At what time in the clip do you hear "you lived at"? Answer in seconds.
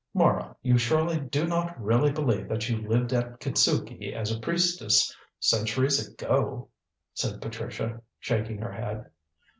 2.67-3.39